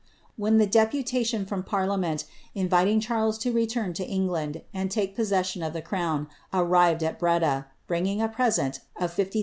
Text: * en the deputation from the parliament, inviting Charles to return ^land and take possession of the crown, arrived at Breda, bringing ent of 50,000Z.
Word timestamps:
* 0.25 0.43
en 0.47 0.57
the 0.57 0.65
deputation 0.65 1.45
from 1.45 1.59
the 1.59 1.65
parliament, 1.67 2.25
inviting 2.55 2.99
Charles 2.99 3.37
to 3.37 3.51
return 3.51 3.93
^land 3.93 4.63
and 4.73 4.89
take 4.89 5.15
possession 5.15 5.61
of 5.61 5.73
the 5.73 5.81
crown, 5.83 6.25
arrived 6.51 7.03
at 7.03 7.19
Breda, 7.19 7.67
bringing 7.85 8.19
ent 8.19 8.33
of 8.95 9.15
50,000Z. 9.15 9.35